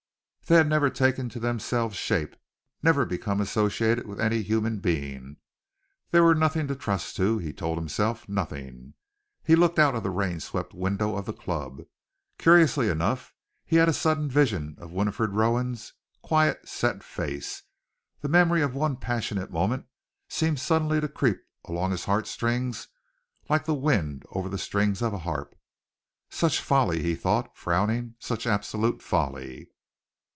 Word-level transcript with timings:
They 0.47 0.57
had 0.57 0.67
never 0.67 0.89
taken 0.89 1.29
to 1.29 1.39
themselves 1.39 1.95
shape, 1.95 2.35
never 2.83 3.05
become 3.05 3.39
associated 3.39 4.05
with 4.05 4.19
any 4.19 4.41
human 4.41 4.79
being. 4.79 5.37
They 6.09 6.19
were 6.19 6.35
nothing 6.35 6.67
to 6.67 6.75
trust 6.75 7.15
to, 7.15 7.37
he 7.37 7.53
told 7.53 7.77
himself, 7.77 8.27
nothing. 8.27 8.95
He 9.45 9.55
looked 9.55 9.79
out 9.79 9.95
of 9.95 10.03
the 10.03 10.09
rain 10.09 10.41
swept 10.41 10.73
window 10.73 11.15
of 11.15 11.23
the 11.25 11.31
club. 11.31 11.83
Curiously 12.37 12.89
enough, 12.89 13.33
he 13.65 13.77
had 13.77 13.87
a 13.87 13.93
sudden 13.93 14.29
vision 14.29 14.75
of 14.77 14.91
Winifred 14.91 15.31
Rowan's 15.31 15.93
quiet, 16.21 16.67
set 16.67 17.01
face. 17.01 17.63
The 18.19 18.27
memory 18.27 18.61
of 18.61 18.75
one 18.75 18.97
passionate 18.97 19.51
moment 19.51 19.85
seemed 20.27 20.59
suddenly 20.59 20.99
to 20.99 21.07
creep 21.07 21.39
along 21.63 21.91
his 21.91 22.03
heartstrings 22.03 22.89
like 23.47 23.63
the 23.63 23.73
wind 23.73 24.25
over 24.31 24.49
the 24.49 24.57
strings 24.57 25.01
of 25.01 25.13
a 25.13 25.19
harp. 25.19 25.55
Such 26.29 26.59
folly, 26.59 27.01
he 27.01 27.15
thought, 27.15 27.55
frowning! 27.57 28.15
Such 28.19 28.45
absolute 28.45 29.01
folly! 29.01 29.69